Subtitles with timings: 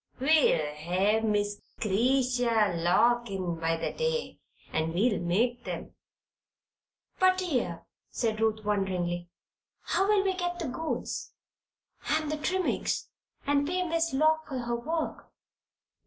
[0.19, 4.39] We'll hev Miss 'Cretia Lock in by the day,
[4.73, 5.93] and we'll make 'em."
[7.19, 9.29] "But, dear," said Ruth, wonderingly,
[9.81, 11.33] "how will we get the goods
[12.09, 13.09] and the trimmings
[13.45, 15.31] and pay Miss Lock for her work?"